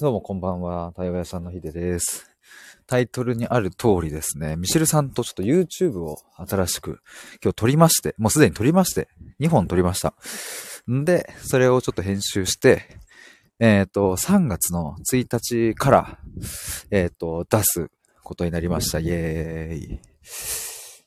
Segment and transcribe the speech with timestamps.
[0.00, 2.30] どうもこんばんは、対話屋さんのひでです。
[2.86, 7.00] タイトルにある通りですね、ミシェルさんとちょっと YouTube を新しく
[7.44, 9.08] 今日撮りまして、もうすでに撮りまして、
[9.40, 10.14] 2本撮りました。
[10.90, 12.96] んで、それをちょっと編集して、
[13.58, 16.18] えっ、と、3月の1日から、
[16.90, 17.90] えっ、と、出す
[18.24, 19.00] ことになりました。
[19.00, 20.00] イエーイ。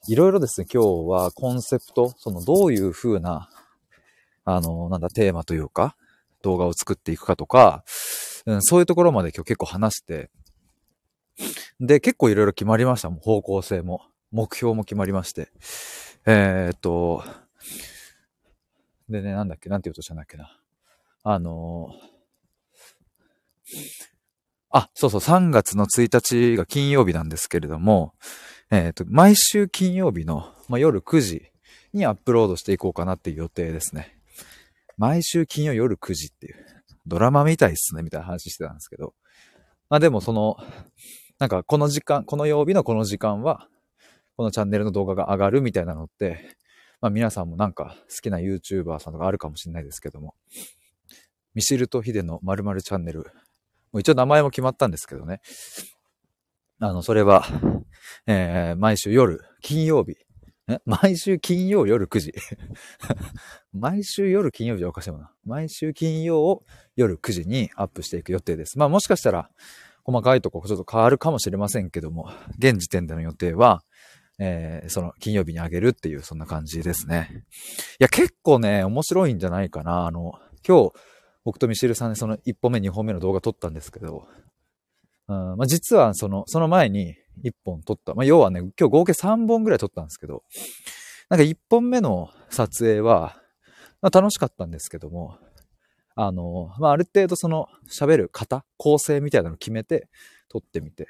[0.07, 3.49] いろいろですね、今日はコンセプト、そのどういう風な、
[4.45, 5.95] あの、なんだ、テーマというか、
[6.43, 7.83] 動画を作っていくかとか、
[8.45, 10.29] うん、そういうところまで今日結構話して、
[11.79, 13.09] で、結構いろいろ決まりました。
[13.09, 15.49] もう方向性も、目標も決まりまして。
[16.25, 17.23] えーっと、
[19.09, 20.57] でね、なんだっけ、なんて言うとしたんだっけな。
[21.23, 22.13] あのー
[24.75, 28.15] あ、そうそう、3月の1日が金曜日なんですけれども、
[28.71, 31.51] えーっと、毎週金曜日の、まあ、夜9時
[31.93, 34.17] にアップロードしていこうかなっていう予定ですね。
[34.97, 36.55] 毎週金曜夜9時っていう。
[37.05, 39.13] ドラマみたいっすね、みたいな話してたんですけど。
[39.89, 40.57] まあでもその、
[41.39, 43.67] なんかこの時間、この曜日のこの時間は、
[44.37, 46.57] このチャンネルの動画が上がるみたいなのって、
[47.01, 50.35] まあ皆さんもなんか好きな YouTuber さんとかあるかもしれないですけども、
[51.53, 53.25] ミシルとヒデの〇〇チャンネル、も
[53.93, 55.41] う一応名前も決まったんですけどね。
[56.79, 57.45] あの、それは、
[58.25, 60.15] えー、毎週夜、金曜日、
[60.85, 62.33] 毎週金曜夜9時。
[63.73, 65.31] 毎週夜金曜日はおかしいもんな。
[65.45, 66.63] 毎週金曜を
[66.95, 68.77] 夜9時にアップしていく予定です。
[68.77, 69.49] まあもしかしたら
[70.03, 73.83] 細かいとこちょっと変わるかもしれませんけども、現時点での予定は、
[74.39, 77.45] えー、その金曜日にあげるっていうそんな感じですね。
[77.99, 80.05] いや結構ね、面白いんじゃないかな。
[80.05, 80.93] あの、今日
[81.43, 84.27] 僕とミシルさんでその1本目2本目の動画撮ったんですけど、
[85.27, 88.13] うんまあ、実はその、その前に1本撮った。
[88.13, 90.43] まあ要はね、今日合計3本ぐらい撮ったんですけど、
[91.29, 93.35] なんか1本目の撮影は、
[94.01, 95.37] まあ、楽しかったんですけども、
[96.15, 100.09] あの、まあ、ある程度その喋る型、構成みたいなのを決めて
[100.49, 101.07] 撮ってみて。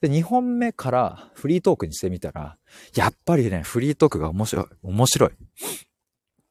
[0.00, 2.56] で、2本目からフリートークにしてみたら、
[2.94, 4.66] やっぱりね、フリートークが面白い。
[4.82, 5.30] 面白い。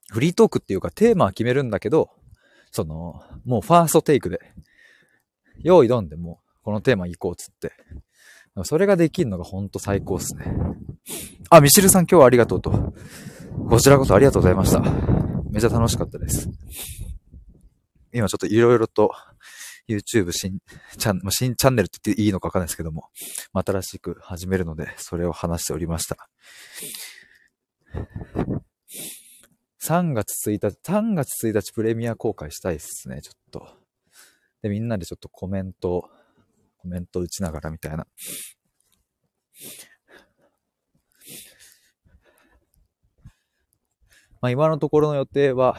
[0.09, 2.09] フリートークっていうかテーマは決めるんだけど、
[2.71, 4.39] その、もうファーストテイクで、
[5.63, 7.71] 用意どんでもうこのテーマ行こうっつって。
[8.63, 10.45] それができるのがほんと最高っすね。
[11.49, 12.93] あ、ミシルさん今日はありがとうと。
[13.69, 14.81] こちらこそありがとうございました。
[15.51, 16.49] めちゃ楽しかったです。
[18.13, 19.11] 今ちょっといろいろと
[19.87, 20.59] YouTube 新
[20.97, 23.09] チャン、新チャンネルって言っていいのかわかんないですけども、
[23.53, 26.29] 新しく始めるので、それを話しておりました。
[29.81, 33.67] 3月1日、3月1日プレミア公開したいですね、ちょっと。
[34.61, 36.09] で、みんなでちょっとコメント、
[36.87, 38.07] コメント打ちながらみたいな。
[44.39, 45.77] まあ、今のところの予定は、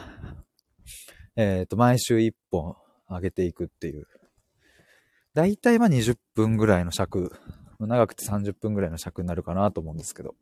[1.35, 2.77] えっ、と、毎週1本
[3.09, 4.07] 上げていくっていう。
[5.33, 7.33] だいたいまあ20分ぐらいの尺、
[7.79, 10.35] 長くて30分ぐらいの尺になるかなと思うんですけど。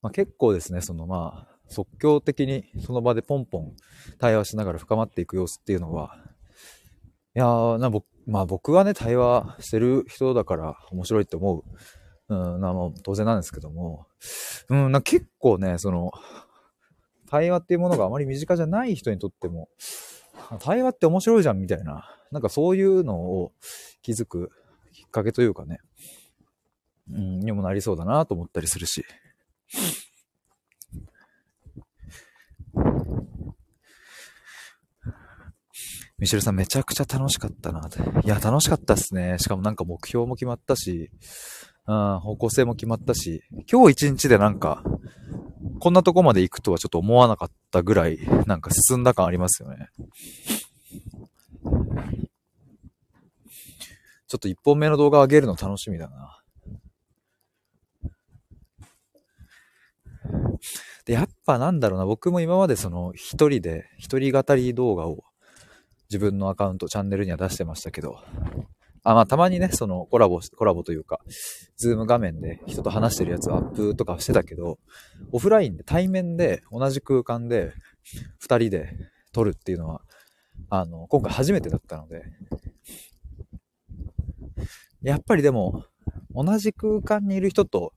[0.00, 3.74] まあ、結構ですね、そのまあ、即興的にその場でポンポン
[4.18, 6.29] 対話しながら深まっていく様子っていうのは、
[7.36, 11.64] いやー、な僕、まあ僕はね、対話してる人だから面白いって思う。
[12.28, 14.06] うん、な、も当然なんですけども、
[14.68, 16.12] うん、な結構ね、その、
[17.28, 19.68] 対話っていうものがあまり身近じゃない人にとっても、
[20.60, 23.52] 対話って面白いじゃんみたいな、なんかそういうのを
[24.02, 24.50] 気づく
[24.92, 25.78] きっかけというかね、
[27.12, 29.04] うん、にもなりそうだなと思ったりするし。
[36.20, 37.98] ミシェルさんめちゃくちゃ楽しかったなって。
[37.98, 39.36] いや、楽しかったっすね。
[39.38, 41.10] しかもなんか目標も決まったし、
[41.86, 44.84] うん、方向性も決まったし、今日一日でなんか、
[45.80, 49.88] こんなとこまで行くとはちょっと思わなかったぐらい、なんか進んだ感ありますよね。
[54.28, 56.36] ちょっと一本目の動画上げるの楽しみだな。
[61.06, 65.24] で、やっぱなんだろうな、僕も今までその一人で、一人語り動画を
[66.10, 68.18] 自分のアカウント、チャンネルには出してましたけど、
[69.04, 71.20] あ、まあたまにね、そのコラボ、コラボというか、
[71.76, 74.78] ズーム画面で人と話してるやつをアップとかしてたけど、
[75.32, 77.72] オフラインで対面で同じ空間で
[78.38, 78.96] 二人で
[79.32, 80.02] 撮るっていうのは、
[80.68, 82.24] あの、今回初めてだったので、
[85.02, 85.84] やっぱりでも、
[86.34, 87.92] 同じ空間にいる人と、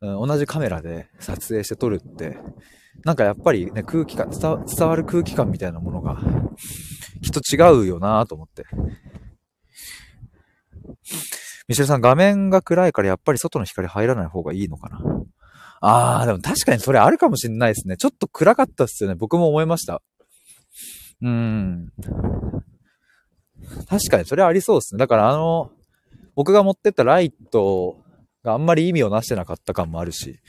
[0.00, 2.38] うん、同じカメラで撮影して撮るって、
[3.04, 6.20] なんかやっぱりね、空気感、伝わる空気感みたいなものが、
[7.22, 8.64] きっと違うよなと思って。
[11.68, 15.00] ミシェルさん、画面が暗いからやっぱり外の光入らない方がいいのかな？
[15.80, 17.96] あー、でも確かにそれあるかもしれないですね。
[17.96, 19.14] ちょっと暗かったっすよね。
[19.14, 20.02] 僕も思いました。
[21.22, 21.92] うーん。
[23.88, 24.98] 確かにそれありそうですね。
[24.98, 25.70] だからあの、
[26.34, 27.96] 僕が持ってったライト
[28.42, 30.40] があんまり意味をなしてなかった感もあるし。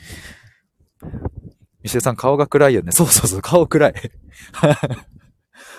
[1.84, 2.92] ミシェさん顔が暗いよね。
[2.92, 3.94] そうそうそう、顔暗い。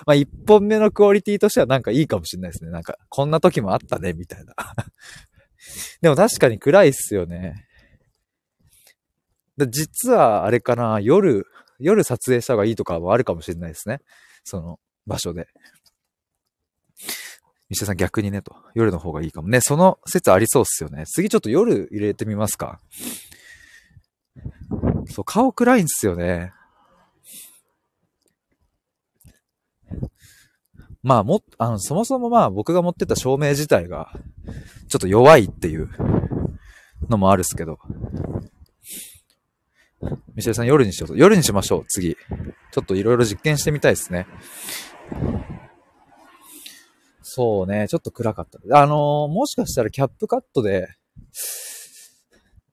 [0.06, 2.70] まあ一本目のクオリティとしてはなんかいいかもしれないですね。
[2.70, 4.54] なんか、こんな時もあったね、みたいな。
[6.00, 7.66] でも確かに暗いっすよね。
[9.68, 11.46] 実はあれかな、夜、
[11.78, 14.00] 夜撮影した方がいいとかもあるかもしれないですね。
[14.44, 15.48] その場所で。
[17.68, 18.56] ミシェさん逆にねと。
[18.74, 19.60] 夜の方がいいかもね。
[19.60, 21.04] その説ありそうっすよね。
[21.06, 22.80] 次ちょっと夜入れてみますか。
[25.10, 26.52] そう、顔暗いんですよね。
[31.02, 34.12] まあ、も、あの、そもそもまあ僕が持ってた照明自体が、
[34.88, 35.88] ちょっと弱いっていう
[37.08, 37.78] のもあるっすけど。
[40.34, 41.16] ミシェルさん夜にしようと。
[41.16, 42.16] 夜にしましょう、次。
[42.72, 44.26] ちょっといろいろ実験してみたいですね。
[47.22, 48.58] そうね、ちょっと暗かった。
[48.80, 50.88] あのー、もしかしたらキャップカットで、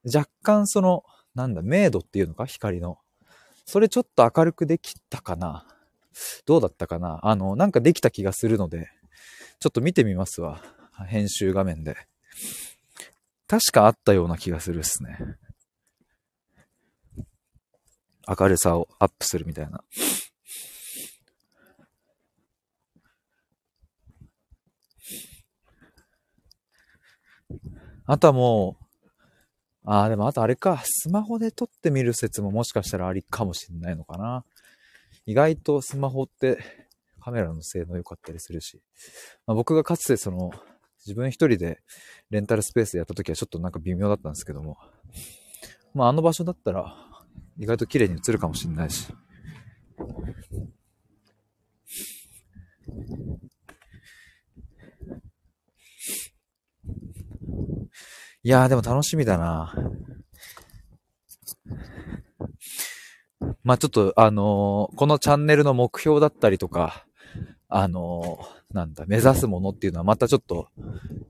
[0.05, 1.03] 若干その、
[1.37, 2.47] なんだ、明度っていうのか？
[2.47, 2.97] 光の。
[3.63, 5.67] それちょっと明るくできたかな？
[6.47, 7.19] どうだったかな？
[7.21, 8.89] あの、なんかできた気がするので、
[9.59, 10.63] ちょっと見てみますわ。
[11.05, 11.95] 編集画面で。
[13.47, 15.19] 確かあったような気がするっすね。
[18.27, 19.83] 明るさをアップするみたいな。
[28.07, 28.86] あとはもう、
[29.89, 34.43] ああ、でもあとあれか、スマホで撮ってみる説ももしかしたらありかもしんないのかな。
[35.25, 36.59] 意外とスマホって
[37.21, 38.81] カメラの性能良かったりするし、
[39.45, 40.51] まあ、僕がかつてその
[41.05, 41.79] 自分一人で
[42.29, 44.77] レンタルスペースでやった時はちょっとなんか微妙だったんですけども、
[45.93, 46.93] まああの場所だったら
[47.57, 49.07] 意外と綺麗に映るかもしんないし。
[58.47, 59.75] いやーでも楽しみだな。
[63.61, 67.05] まあちょっと、あのー、このチャンネルの目標だったりとか、
[67.67, 70.69] あのー、なんだ、目指すものっていうのはまたちょっと、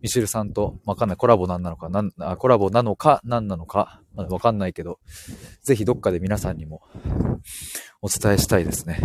[0.03, 4.99] ミシルさんと、わかんない、コラボなんなのか、なんあコラボなのか、何なのか、まだわかんないけど、
[5.63, 6.83] ぜひどっかで皆さんにも
[8.03, 8.99] お伝えしたいですね。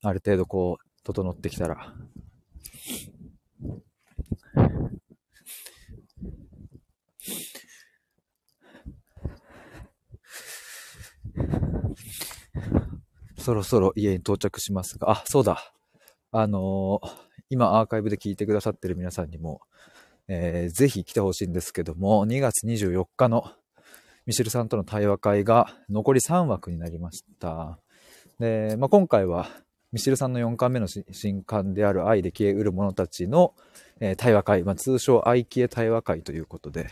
[0.00, 1.92] ある程度こう、整ってきたら。
[13.44, 15.74] そろそろ家に到着しますが、あ、そうだ。
[16.32, 17.10] あのー、
[17.50, 19.60] 今アーカイブで聞いてくださってる皆さんにも、
[20.28, 23.44] えー、ぜひ来てほしいんですけども、2月24日の
[24.24, 27.78] ミシェルさんとの対話会が残り3枠になりました。
[28.40, 29.50] で、まあ、今回は
[29.92, 33.52] ミシェルさんの4巻目の新刊である愛で消えうる者たちの、
[34.00, 36.88] えー、対話会、まあ、通称愛消え対話会ということで、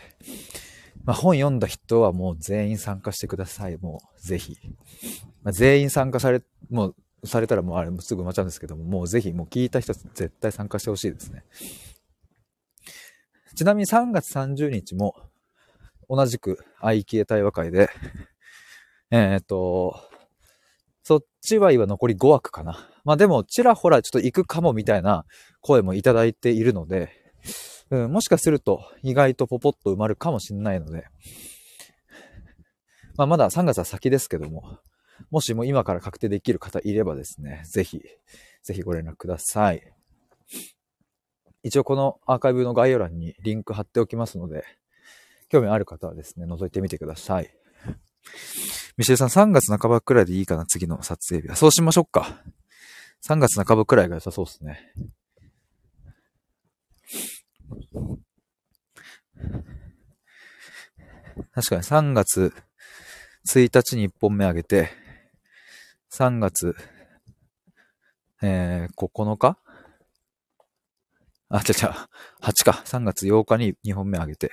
[1.03, 3.77] まあ、本読んだ人はもう全員参加してください。
[3.77, 4.57] もう、ぜひ。
[5.43, 6.95] まあ、全員参加され、もう、
[7.27, 11.43] されたらもうあれ、すぐ埋まっちゃうんですけども、もうぜひ、もう聞いた人絶対参加してほしいですね。
[13.55, 15.15] ちなみに3月30日も、
[16.09, 17.89] 同じく愛消え対話会で、
[19.11, 19.99] えっ、と、
[21.03, 22.89] そっちは今残り5枠かな。
[23.03, 25.25] まあでも、ちらほらちょっと行くかもみたいな
[25.61, 27.22] 声もいただいているので、
[27.89, 31.05] うん、もしかすると意外とポポッと埋まるかもしれないので、
[33.17, 34.79] まあ、まだ3月は先ですけども、
[35.29, 38.01] もしも今から確定できる方いればですね、ぜひ、
[38.63, 39.93] ぜひご連絡ください。
[41.63, 44.63] 一応このアーカイブの概要欄にリンク貼っておきますので、
[45.49, 47.53] 興味ある方はですね、覗いてみてください。
[48.97, 51.55] ミシェルさん3月半ばくらいでいいかな、次の撮影日は。
[51.55, 52.43] そうしましょうか。
[53.25, 54.93] 3月半ばくらいが良さそうですね。
[61.53, 62.53] 確かに3月
[63.47, 64.89] 1日に1本目あげて、
[66.11, 66.75] 3月、
[68.41, 69.57] えー、9日？
[71.49, 72.09] あ、ちゃちゃ、
[72.41, 72.83] 8か。
[72.85, 74.51] 3月8日に2本目あげて。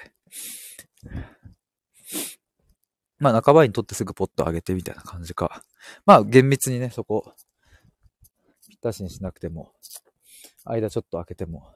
[3.18, 5.62] まあ、半ばにとってすぐポッと上げてみたいな感じか。
[6.04, 7.34] まあ、厳密にね、そこ、
[8.68, 9.72] ぴったしにしなくても、
[10.64, 11.72] 間ちょっと開けても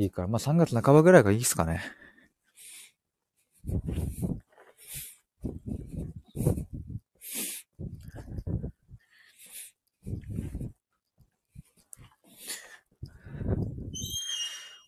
[0.00, 1.82] いいから、まあ3月半ばぐらいがいいっすかね。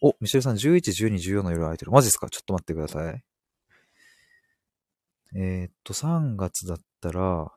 [0.00, 1.92] お、ミシェルさん、11、12、14の夜空いてる。
[1.92, 2.31] マジっすか？
[2.31, 3.23] ちょっと待ってください。
[5.37, 7.52] えー、っと、3月だったら、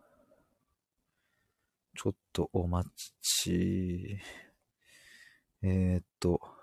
[1.95, 2.89] ちょっとお待
[3.21, 4.19] ち。
[5.63, 6.54] えー、っと、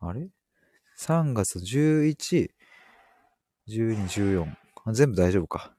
[0.00, 0.28] あれ
[0.98, 2.50] ?3 月11、
[3.68, 4.92] 12、14。
[4.92, 5.74] 全部大丈夫か。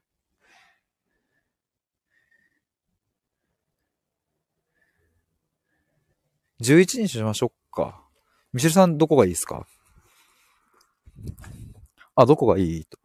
[6.60, 8.00] 11にしましょうか。
[8.52, 9.66] ミシェルさん、どこがいいですか？
[12.14, 12.84] あ、どこがいい？
[12.84, 12.98] と。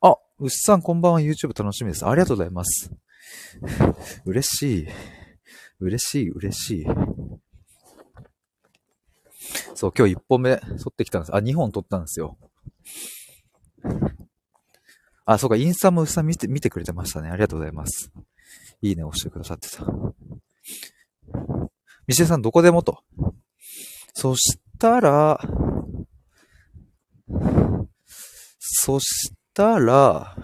[0.00, 2.06] あ、うっさんこんばんは YouTube 楽しみです。
[2.06, 2.90] ありがとうございます。
[4.24, 4.88] 嬉しい。
[5.80, 6.86] 嬉しい、嬉しい。
[9.74, 11.34] そう、今日1本目撮ってきたんです。
[11.34, 12.38] あ、2本撮ったんですよ。
[15.24, 17.28] あ、そうか、インスタもうっさん見て、見てくれてましたね。
[17.28, 18.12] ありがとうございます。
[18.80, 19.84] いいね押してくださってた。
[22.06, 23.02] ミシェさんどこでもと。
[24.14, 25.40] そしたら、
[28.58, 30.36] そしたら、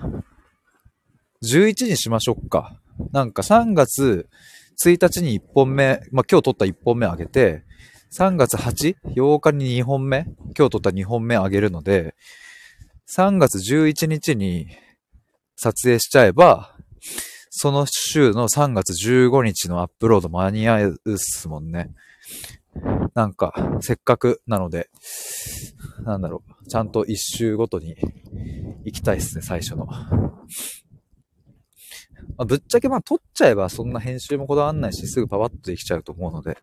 [1.45, 2.81] 11にしましょうか。
[3.13, 4.29] なんか3月
[4.85, 7.65] 1日に1本目、まあ、今日撮った1本目あげて、
[8.15, 10.27] 3月 8?8 日に2本目
[10.57, 12.15] 今日撮った2本目あげるので、
[13.17, 14.69] 3月11日に
[15.57, 16.77] 撮影しちゃえば、
[17.49, 21.91] その週の3月15日のアップロード間に合うっすもんね。
[23.15, 24.91] なんか、せっかくなので、
[26.05, 27.97] なんだろう、ちゃんと一周ごとに
[28.85, 29.87] 行きたいっすね、最初の。
[32.37, 36.59] ま、ぶっちゃけまあ撮っちゃえばそんな編集もこだわんないし、すぐパワッとできちゃうと思うので、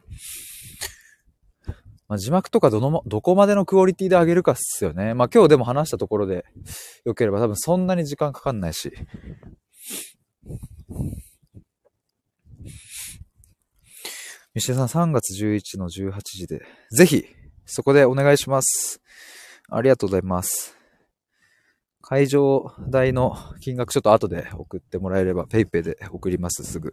[2.10, 5.14] まあ、字幕とかどの、どこまでのクオリティで上げるかっすよね。
[5.14, 6.44] まあ今日でも話したところで
[7.06, 8.92] 良ければ多分そんなに時間かかんないし。
[14.56, 17.26] ミシェさん3月11の18時で、ぜひ、
[17.68, 19.00] そこでお願いします。
[19.70, 20.76] ありがとうございます。
[22.02, 26.92] 会場代の金額ちょっと後で送ってもらえれば PayPay で送ります、すぐ。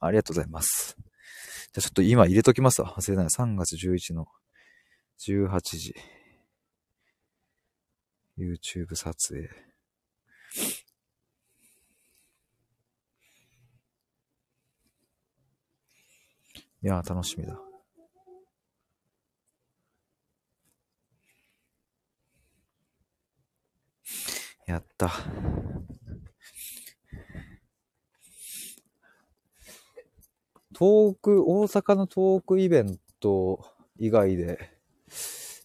[0.00, 0.96] ありがとうございます。
[1.72, 2.94] じゃちょっと今入れときますわ。
[2.96, 3.26] 忘れない。
[3.26, 4.26] 3月11の
[5.20, 5.94] 18時。
[8.36, 9.48] YouTube 撮影。
[16.82, 17.60] いや、楽しみだ。
[24.66, 25.10] やった。
[30.80, 33.62] トーク、大阪のトークイベント
[33.98, 34.70] 以外で、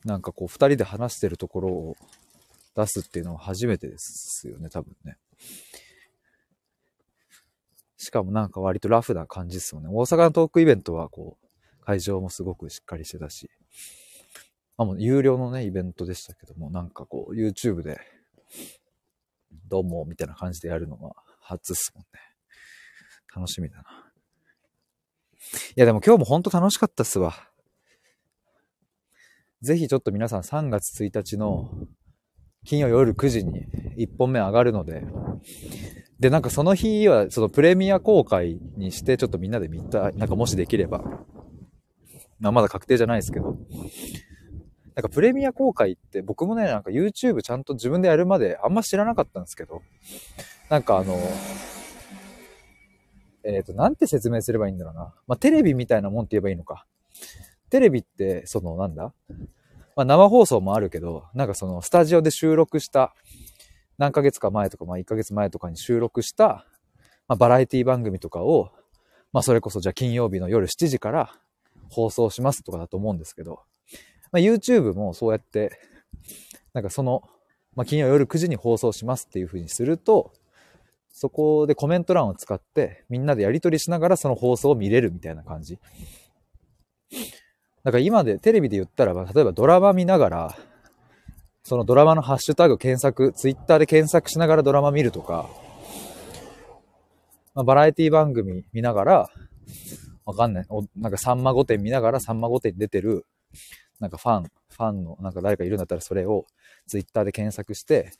[0.04, 1.96] なんかこう、二人で話してるところを
[2.76, 5.18] 出すっていうのは初めてですよね、多分ね。
[7.96, 9.88] しかもなんか割とラフな感じですよね。
[9.90, 13.50] 大阪のトークイベントはこう、会場もすごくしっかりしてたし、
[14.76, 18.02] あ、もう有料のね、イベントでしたけども、なんかこう、YouTube で、
[19.70, 22.20] どうも、みたいな感じでやるのは初っすもんね。
[23.34, 24.05] 楽しみだな。
[25.76, 27.34] いやでも今日もほんと楽しかったっすわ。
[29.62, 31.72] ぜひちょっと皆さん3月1日の
[32.66, 33.66] 金曜夜9時に
[33.98, 35.04] 1本目上がるので、
[36.20, 40.16] で、なんかその日はそのプレミア公開にしてちょっとみんなで見たい。
[40.16, 41.04] なんかもしできれば。
[42.40, 43.58] まあまだ確定じゃないですけど。
[44.96, 49.82] なんかプレミア公開って僕もね、なんか YouTube ちゃんと自分でやるまであんま知らなかったんですけど、
[50.70, 51.20] なんかあの、
[53.46, 55.14] えっ、ー、と、なんて説明すればいいんだろうな。
[55.28, 56.86] まあ、テレビみたいなもんって言えばいいのか。
[57.70, 59.14] テレビって、その、なんだ？
[59.96, 63.14] まあ、生放送もあるけど、なんかその、スタジオで収録した、
[63.98, 66.66] 何ヶ月か前とか、まあ、1ヶ月前とかに収録した、
[67.28, 68.72] まあ、バラエティ番組とかを、
[69.32, 71.34] まあ、それこそじゃあ金曜日の夜7時から
[71.90, 73.62] 放送しますとかだと思うんですけど、
[74.32, 75.80] まあ、YouTube もそうやって、
[76.74, 77.24] なんかその、
[77.76, 80.34] まあ、金曜夜9時に放送しますっていう風にすると、
[81.18, 85.80] そこでコメント欄を使ってみんなでやり取りしながらその放送を見れるみたいな感じ。
[87.86, 90.58] だから今でテレビで言ったらば、例えばドラマ見ながら、
[91.64, 95.50] そのドラマのハッシュタグ検索、ツイッターで検索しながらドラマ見るとか、
[97.54, 99.30] まあ、バラエティ番組見ながら、
[100.26, 100.66] わかんない。
[100.68, 103.26] おなんかさんま御殿見ながらさんま御殿出てる、
[104.02, 106.46] なんかファン、ファンの、なんか誰かいるんだったらそれを
[106.88, 108.12] ツイッターで検索して、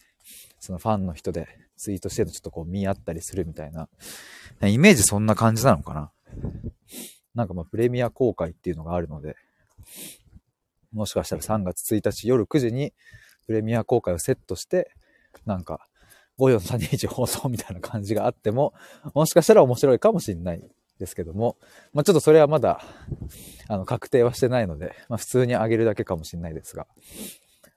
[0.60, 3.90] そのファンの人でツイートしてるのちょっとこう見合ったりするみたいな。
[4.62, 6.12] イメージそんな感じなのかな。
[7.34, 9.36] なんかまあプレミア公開っていうのがあるので、
[10.94, 12.94] もしかしたら3月1日夜9時に
[13.46, 14.92] プレミア公開をセットして、
[15.46, 15.88] なんか
[16.40, 18.74] 54321放送みたいな感じがあっても、
[19.14, 20.64] もしかしたら面白いかもしれない
[20.98, 21.58] ですけども、
[21.94, 22.82] まあちょっとそれはまだ、
[23.68, 26.88] あの、確定はしてないので、まあ普通に上げるだけかもしれないですが、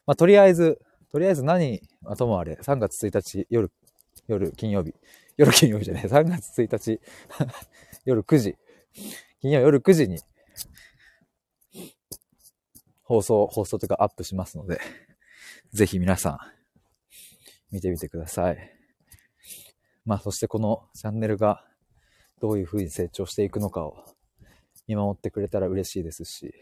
[0.06, 3.70] まあとりあえず、とりあえず何はともあれ、3月1日夜
[4.28, 4.94] 夜金曜日、
[5.36, 7.00] 夜金曜日じゃない、3月1日。
[8.04, 8.56] 夜9時、
[9.40, 10.20] 金曜夜9時に、
[13.02, 14.80] 放送、放送というかアップしますので、
[15.72, 16.38] ぜひ皆さん、
[17.70, 18.58] 見てみてください。
[20.04, 21.64] まあ、そしてこのチャンネルが
[22.40, 24.04] どういう風に成長していくのかを
[24.86, 26.54] 見守ってくれたら嬉しいですし、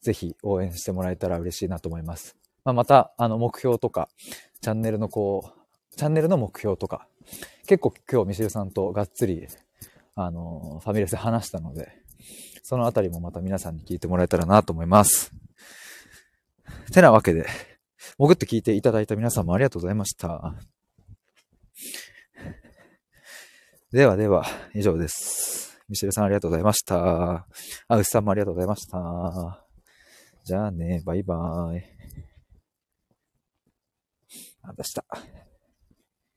[0.00, 2.36] ぜひ応援してもらえたら嬉しいなと思います。
[2.64, 4.08] まあ、また、あの、目標とか、
[4.60, 5.63] チャンネルのこう、
[5.96, 7.06] チャンネルの目標とか、
[7.66, 9.46] 結構今日ミシルさんとがっつり、
[10.14, 11.92] あの、ファミレスで話したので、
[12.62, 15.32] そのあたりもまた皆さんに聞いてもらえたらなと思います。
[16.92, 17.46] てなわけで、
[18.18, 20.54] 潜って聞いていただいた皆さんもありがとうございました。
[23.92, 25.78] ではでは、以上です。
[25.88, 27.46] ミシェルさんありがとうございました。
[27.88, 29.64] あ、牛さんもありがとうございました。
[30.44, 31.82] じゃあね、バイバーイ。
[34.62, 35.04] あ、出した。